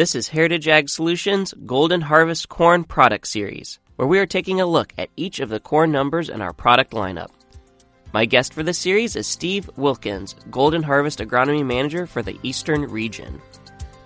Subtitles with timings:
[0.00, 4.64] This is Heritage Ag Solutions Golden Harvest Corn Product Series, where we are taking a
[4.64, 7.28] look at each of the corn numbers in our product lineup.
[8.14, 12.84] My guest for this series is Steve Wilkins, Golden Harvest Agronomy Manager for the Eastern
[12.84, 13.42] Region.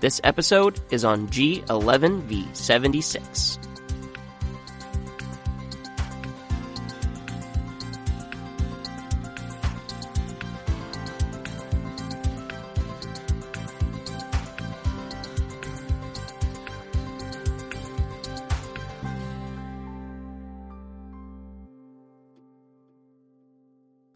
[0.00, 3.71] This episode is on G11V76.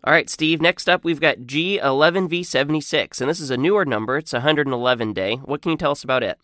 [0.06, 4.16] All right, Steve, next up we've got G11V76, and this is a newer number.
[4.16, 5.34] It's 111 day.
[5.34, 6.38] What can you tell us about it?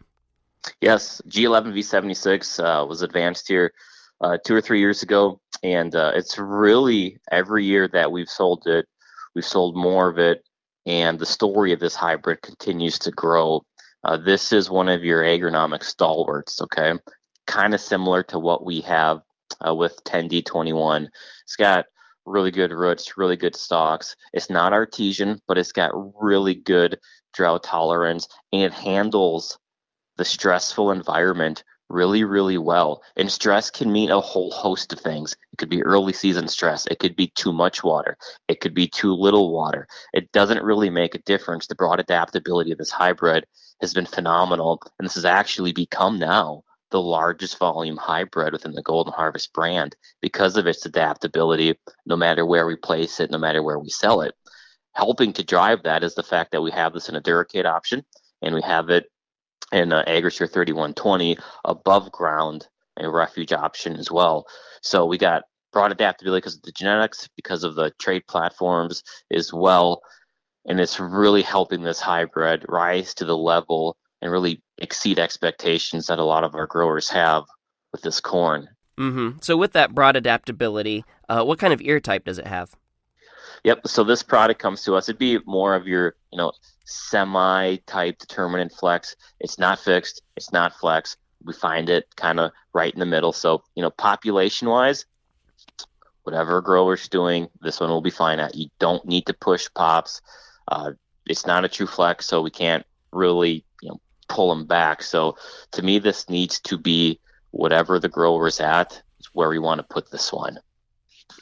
[0.80, 3.72] Yes, G11V76 uh, was advanced here
[4.20, 8.66] uh, two or three years ago, and uh, it's really every year that we've sold
[8.66, 8.86] it,
[9.36, 10.44] we've sold more of it,
[10.84, 13.64] and the story of this hybrid continues to grow.
[14.02, 16.94] Uh, this is one of your agronomic stalwarts, okay?
[17.46, 19.20] Kind of similar to what we have
[19.64, 21.06] uh, with 10D21.
[21.44, 21.84] It's got
[22.26, 24.16] really good roots, really good stalks.
[24.32, 26.98] It's not artesian, but it's got really good
[27.34, 29.58] drought tolerance and it handles
[30.16, 33.02] the stressful environment really, really well.
[33.16, 35.36] And stress can mean a whole host of things.
[35.52, 36.86] It could be early season stress.
[36.86, 38.16] It could be too much water.
[38.48, 39.86] It could be too little water.
[40.14, 41.66] It doesn't really make a difference.
[41.66, 43.44] The broad adaptability of this hybrid
[43.80, 44.80] has been phenomenal.
[44.98, 49.96] And this has actually become now the largest volume hybrid within the Golden Harvest brand
[50.20, 54.20] because of its adaptability, no matter where we place it, no matter where we sell
[54.20, 54.34] it.
[54.94, 58.04] Helping to drive that is the fact that we have this in a Duracade option
[58.42, 59.06] and we have it
[59.72, 64.46] in uh, AgriSure 3120 above ground a refuge option as well.
[64.82, 69.52] So we got broad adaptability because of the genetics, because of the trade platforms as
[69.52, 70.02] well.
[70.66, 76.18] And it's really helping this hybrid rise to the level and really exceed expectations that
[76.18, 77.44] a lot of our growers have
[77.92, 78.68] with this corn.
[78.98, 79.38] Mm-hmm.
[79.42, 82.74] So, with that broad adaptability, uh, what kind of ear type does it have?
[83.64, 83.86] Yep.
[83.86, 85.08] So this product comes to us.
[85.08, 86.52] It'd be more of your, you know,
[86.84, 89.14] semi-type determinant flex.
[89.38, 90.22] It's not fixed.
[90.36, 91.16] It's not flex.
[91.44, 93.32] We find it kind of right in the middle.
[93.32, 95.06] So, you know, population-wise,
[96.24, 98.56] whatever a grower's doing, this one will be fine at.
[98.56, 100.22] You don't need to push pops.
[100.66, 100.92] Uh,
[101.26, 105.02] it's not a true flex, so we can't really, you know, pull them back.
[105.02, 105.36] So
[105.72, 109.78] to me, this needs to be whatever the grower is at, is where we want
[109.78, 110.58] to put this one.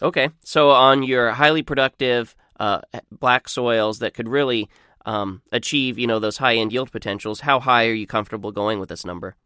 [0.03, 0.31] Okay.
[0.45, 2.81] So on your highly productive uh,
[3.11, 4.69] black soils that could really
[5.07, 8.79] um, achieve, you know, those high end yield potentials, how high are you comfortable going
[8.79, 9.37] with this number?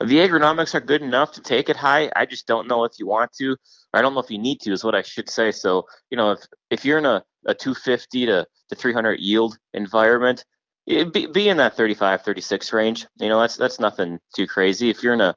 [0.00, 2.10] The agronomics are good enough to take it high.
[2.16, 3.56] I just don't know if you want to,
[3.92, 5.50] I don't know if you need to, is what I should say.
[5.52, 10.44] So, you know, if, if you're in a, a 250 to, to 300 yield environment,
[10.86, 13.06] be, be in that 35 36 range.
[13.16, 14.90] You know that's that's nothing too crazy.
[14.90, 15.36] If you're in a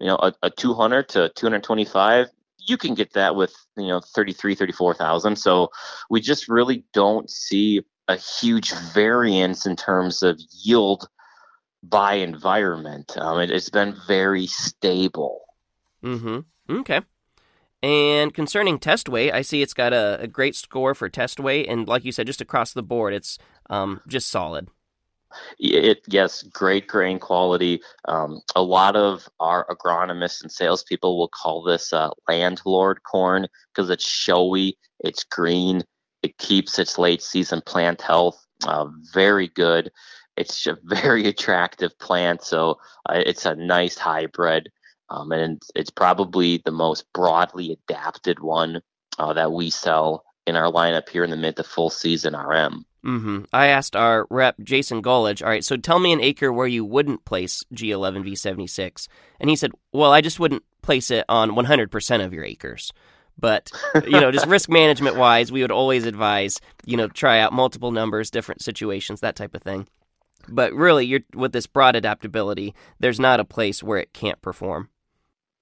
[0.00, 2.28] you know a, a 200 to 225
[2.66, 5.70] you can get that with you know 33 34,000 so
[6.10, 11.08] we just really don't see a huge variance in terms of yield
[11.82, 13.16] by environment.
[13.16, 15.42] Um, it, has been very stable.
[16.02, 16.40] Mm-hmm.
[16.80, 17.02] Okay.
[17.82, 21.68] And concerning test weight, I see it's got a, a, great score for test weight,
[21.68, 23.38] and like you said, just across the board, it's
[23.70, 24.68] um, just solid.
[25.58, 27.80] It yes, great grain quality.
[28.06, 33.90] Um, a lot of our agronomists and salespeople will call this uh, landlord corn because
[33.90, 35.82] it's showy, it's green,
[36.22, 39.90] it keeps its late season plant health uh, very good.
[40.36, 42.78] It's a very attractive plant, so
[43.08, 44.70] uh, it's a nice hybrid,
[45.10, 48.80] um, and it's probably the most broadly adapted one
[49.18, 52.84] uh, that we sell in our lineup here in the mid to full season RM.
[53.04, 53.44] Mm-hmm.
[53.52, 56.84] I asked our rep, Jason Gullidge, all right, so tell me an acre where you
[56.84, 59.06] wouldn't place G11V76.
[59.38, 62.92] And he said, well, I just wouldn't place it on 100% of your acres.
[63.38, 63.70] But,
[64.04, 67.92] you know, just risk management wise, we would always advise, you know, try out multiple
[67.92, 69.86] numbers, different situations, that type of thing.
[70.48, 74.88] But really, you're, with this broad adaptability, there's not a place where it can't perform.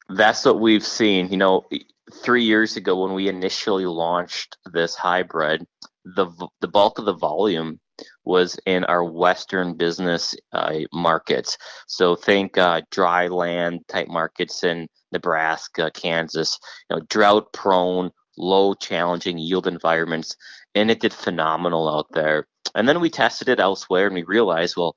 [0.08, 1.28] That's what we've seen.
[1.30, 1.66] You know,
[2.12, 5.66] three years ago when we initially launched this hybrid,
[6.04, 6.26] the
[6.60, 7.80] the bulk of the volume
[8.24, 11.56] was in our western business uh, markets.
[11.86, 16.58] So think uh, dry land type markets in Nebraska, Kansas,
[16.90, 20.36] you know, drought prone, low challenging yield environments,
[20.74, 22.46] and it did phenomenal out there.
[22.74, 24.96] And then we tested it elsewhere, and we realized, well,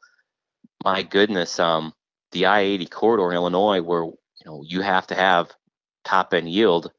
[0.84, 1.94] my goodness, um,
[2.32, 5.52] the I-80 corridor in Illinois, where you know you have to have
[6.10, 6.92] top end yield,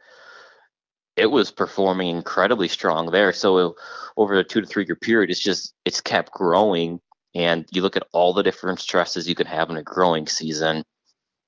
[1.16, 3.32] it was performing incredibly strong there.
[3.32, 3.74] So
[4.16, 7.00] over a two to three year period, it's just it's kept growing
[7.34, 10.84] And you look at all the different stresses you can have in a growing season.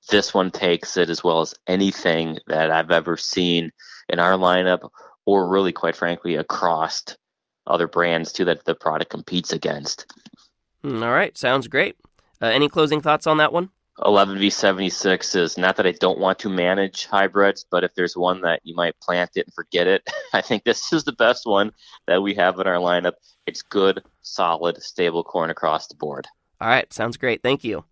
[0.09, 3.71] This one takes it as well as anything that I've ever seen
[4.09, 4.89] in our lineup,
[5.25, 7.03] or really, quite frankly, across
[7.65, 10.05] other brands too that the product competes against.
[10.83, 11.95] Hmm, all right, sounds great.
[12.41, 13.69] Uh, any closing thoughts on that one?
[13.99, 18.61] 11v76 is not that I don't want to manage hybrids, but if there's one that
[18.63, 21.71] you might plant it and forget it, I think this is the best one
[22.07, 23.13] that we have in our lineup.
[23.45, 26.27] It's good, solid, stable corn across the board.
[26.59, 27.43] All right, sounds great.
[27.43, 27.85] Thank you.